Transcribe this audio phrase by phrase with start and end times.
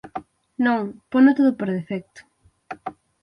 [0.65, 0.81] Non,
[1.11, 2.21] pono todo por defecto.